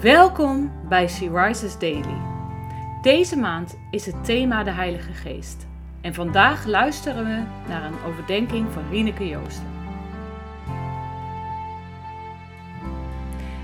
Welkom 0.00 0.72
bij 0.88 1.08
She 1.08 1.30
Rises 1.30 1.78
Daily. 1.78 2.20
Deze 3.02 3.36
maand 3.36 3.78
is 3.90 4.06
het 4.06 4.24
thema 4.24 4.64
de 4.64 4.70
Heilige 4.70 5.12
Geest. 5.12 5.66
En 6.00 6.14
vandaag 6.14 6.66
luisteren 6.66 7.24
we 7.24 7.68
naar 7.68 7.84
een 7.84 8.02
overdenking 8.06 8.72
van 8.72 8.88
Rieneke 8.90 9.28
Joosten. 9.28 9.66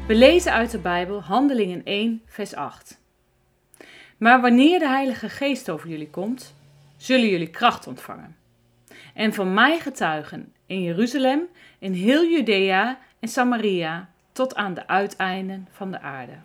We 0.07 0.15
lezen 0.15 0.53
uit 0.53 0.71
de 0.71 0.79
Bijbel 0.79 1.23
Handelingen 1.23 1.85
1, 1.85 2.23
vers 2.27 2.55
8. 2.55 3.01
Maar 4.17 4.41
wanneer 4.41 4.79
de 4.79 4.89
Heilige 4.89 5.29
Geest 5.29 5.71
over 5.71 5.89
jullie 5.89 6.11
komt, 6.11 6.55
zullen 6.97 7.29
jullie 7.29 7.51
kracht 7.51 7.87
ontvangen. 7.87 8.37
En 9.15 9.33
van 9.33 9.55
mij 9.55 9.79
getuigen 9.79 10.53
in 10.67 10.83
Jeruzalem, 10.83 11.43
in 11.79 11.93
heel 11.93 12.25
Judea 12.25 12.99
en 13.21 13.29
Samaria 13.29 14.09
tot 14.39 14.55
aan 14.55 14.75
de 14.75 14.87
uiteinden 14.87 15.69
van 15.71 15.91
de 15.91 16.01
aarde. 16.01 16.39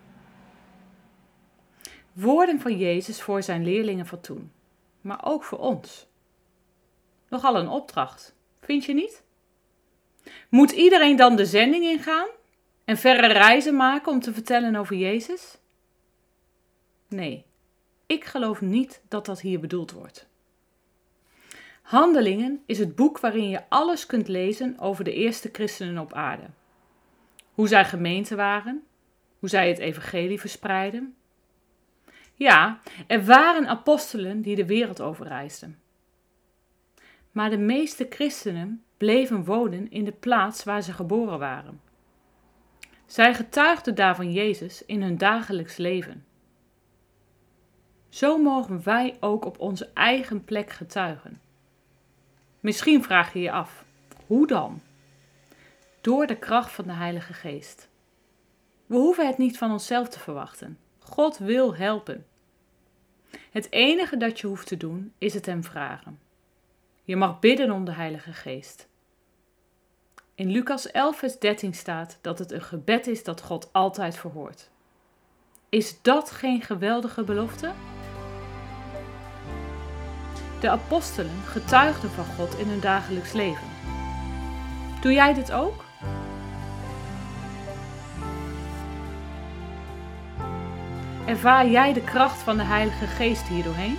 Woorden 2.12 2.60
van 2.60 2.78
Jezus 2.78 3.22
voor 3.22 3.42
zijn 3.42 3.64
leerlingen 3.64 4.06
van 4.06 4.20
toen, 4.20 4.52
maar 5.00 5.24
ook 5.24 5.44
voor 5.44 5.58
ons. 5.58 6.06
Nogal 7.28 7.56
een 7.56 7.68
opdracht, 7.68 8.34
vind 8.60 8.84
je 8.84 8.94
niet? 8.94 9.22
Moet 10.48 10.70
iedereen 10.70 11.16
dan 11.16 11.36
de 11.36 11.46
zending 11.46 11.84
ingaan 11.84 12.28
en 12.84 12.96
verre 12.96 13.26
reizen 13.26 13.76
maken 13.76 14.12
om 14.12 14.20
te 14.20 14.32
vertellen 14.32 14.76
over 14.76 14.96
Jezus? 14.96 15.58
Nee, 17.08 17.44
ik 18.06 18.24
geloof 18.24 18.60
niet 18.60 19.02
dat 19.08 19.26
dat 19.26 19.40
hier 19.40 19.60
bedoeld 19.60 19.92
wordt. 19.92 20.26
Handelingen 21.82 22.62
is 22.66 22.78
het 22.78 22.94
boek 22.94 23.18
waarin 23.18 23.48
je 23.48 23.62
alles 23.68 24.06
kunt 24.06 24.28
lezen 24.28 24.78
over 24.78 25.04
de 25.04 25.12
eerste 25.12 25.48
christenen 25.52 25.98
op 25.98 26.12
aarde. 26.12 26.46
Hoe 27.54 27.68
zij 27.68 27.84
gemeente 27.84 28.36
waren, 28.36 28.82
hoe 29.38 29.48
zij 29.48 29.68
het 29.68 29.78
evangelie 29.78 30.40
verspreidden. 30.40 31.14
Ja, 32.34 32.80
er 33.06 33.24
waren 33.24 33.68
apostelen 33.68 34.40
die 34.40 34.56
de 34.56 34.66
wereld 34.66 35.00
overreisden. 35.00 35.78
Maar 37.32 37.50
de 37.50 37.58
meeste 37.58 38.06
christenen 38.10 38.84
bleven 38.96 39.44
wonen 39.44 39.90
in 39.90 40.04
de 40.04 40.12
plaats 40.12 40.64
waar 40.64 40.82
ze 40.82 40.92
geboren 40.92 41.38
waren. 41.38 41.80
Zij 43.06 43.34
getuigden 43.34 43.94
daar 43.94 44.16
van 44.16 44.32
Jezus 44.32 44.84
in 44.84 45.02
hun 45.02 45.18
dagelijks 45.18 45.76
leven. 45.76 46.24
Zo 48.08 48.38
mogen 48.38 48.84
wij 48.84 49.16
ook 49.20 49.44
op 49.44 49.58
onze 49.58 49.90
eigen 49.94 50.44
plek 50.44 50.70
getuigen. 50.70 51.40
Misschien 52.60 53.02
vraag 53.02 53.32
je 53.32 53.40
je 53.40 53.50
af, 53.50 53.84
hoe 54.26 54.46
dan? 54.46 54.80
Door 56.04 56.26
de 56.26 56.36
kracht 56.36 56.72
van 56.72 56.84
de 56.84 56.92
Heilige 56.92 57.32
Geest. 57.32 57.88
We 58.86 58.96
hoeven 58.96 59.26
het 59.26 59.38
niet 59.38 59.58
van 59.58 59.72
onszelf 59.72 60.08
te 60.08 60.18
verwachten. 60.18 60.78
God 60.98 61.38
wil 61.38 61.76
helpen. 61.76 62.26
Het 63.50 63.72
enige 63.72 64.16
dat 64.16 64.40
je 64.40 64.46
hoeft 64.46 64.66
te 64.66 64.76
doen 64.76 65.12
is 65.18 65.34
het 65.34 65.46
Hem 65.46 65.64
vragen. 65.64 66.18
Je 67.04 67.16
mag 67.16 67.40
bidden 67.40 67.70
om 67.70 67.84
de 67.84 67.92
Heilige 67.92 68.32
Geest. 68.32 68.88
In 70.34 70.50
Lucas 70.50 70.90
11, 70.90 71.18
vers 71.18 71.38
13 71.38 71.74
staat 71.74 72.18
dat 72.20 72.38
het 72.38 72.52
een 72.52 72.62
gebed 72.62 73.06
is 73.06 73.24
dat 73.24 73.40
God 73.40 73.72
altijd 73.72 74.16
verhoort. 74.16 74.70
Is 75.68 76.02
dat 76.02 76.30
geen 76.30 76.62
geweldige 76.62 77.22
belofte? 77.22 77.72
De 80.60 80.70
apostelen 80.70 81.40
getuigden 81.44 82.10
van 82.10 82.24
God 82.24 82.58
in 82.58 82.66
hun 82.66 82.80
dagelijks 82.80 83.32
leven. 83.32 83.68
Doe 85.00 85.12
jij 85.12 85.34
dit 85.34 85.52
ook? 85.52 85.83
Ervaar 91.26 91.68
jij 91.68 91.92
de 91.92 92.04
kracht 92.04 92.38
van 92.38 92.56
de 92.56 92.62
Heilige 92.62 93.06
Geest 93.06 93.46
hierdoorheen? 93.46 93.98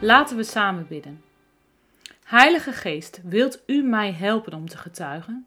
Laten 0.00 0.36
we 0.36 0.42
samen 0.42 0.86
bidden. 0.88 1.22
Heilige 2.24 2.72
Geest, 2.72 3.20
wilt 3.24 3.62
u 3.66 3.82
mij 3.82 4.12
helpen 4.12 4.54
om 4.54 4.68
te 4.68 4.76
getuigen? 4.76 5.46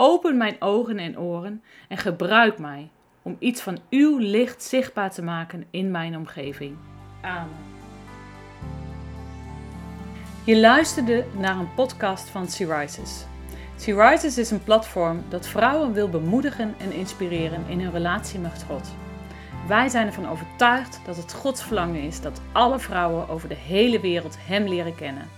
Open 0.00 0.36
mijn 0.36 0.56
ogen 0.58 0.98
en 0.98 1.18
oren 1.18 1.62
en 1.88 1.96
gebruik 1.96 2.58
mij 2.58 2.90
om 3.22 3.36
iets 3.38 3.60
van 3.60 3.78
uw 3.90 4.18
licht 4.18 4.62
zichtbaar 4.62 5.10
te 5.10 5.22
maken 5.22 5.64
in 5.70 5.90
mijn 5.90 6.16
omgeving. 6.16 6.76
Amen. 7.22 7.56
Je 10.44 10.60
luisterde 10.60 11.24
naar 11.38 11.58
een 11.58 11.74
podcast 11.74 12.28
van 12.28 12.46
Rises. 12.58 13.24
Rises 13.84 14.38
is 14.38 14.50
een 14.50 14.64
platform 14.64 15.24
dat 15.28 15.46
vrouwen 15.46 15.92
wil 15.92 16.08
bemoedigen 16.08 16.74
en 16.78 16.92
inspireren 16.92 17.64
in 17.68 17.80
hun 17.80 17.92
relatie 17.92 18.38
met 18.38 18.64
God. 18.68 18.88
Wij 19.68 19.88
zijn 19.88 20.06
ervan 20.06 20.28
overtuigd 20.28 21.00
dat 21.06 21.16
het 21.16 21.32
Gods 21.32 21.62
verlangen 21.62 22.02
is 22.02 22.20
dat 22.20 22.40
alle 22.52 22.78
vrouwen 22.78 23.28
over 23.28 23.48
de 23.48 23.54
hele 23.54 24.00
wereld 24.00 24.36
Hem 24.40 24.68
leren 24.68 24.94
kennen. 24.94 25.37